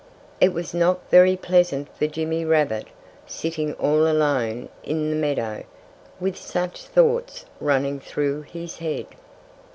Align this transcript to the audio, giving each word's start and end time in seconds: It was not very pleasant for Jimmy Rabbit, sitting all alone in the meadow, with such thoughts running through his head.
It 0.39 0.51
was 0.51 0.73
not 0.73 1.11
very 1.11 1.35
pleasant 1.37 1.87
for 1.95 2.07
Jimmy 2.07 2.43
Rabbit, 2.43 2.87
sitting 3.27 3.75
all 3.75 4.07
alone 4.07 4.69
in 4.83 5.11
the 5.11 5.15
meadow, 5.15 5.63
with 6.19 6.37
such 6.37 6.85
thoughts 6.85 7.45
running 7.59 7.99
through 7.99 8.41
his 8.41 8.79
head. 8.79 9.05